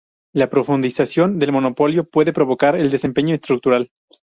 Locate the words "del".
1.37-1.51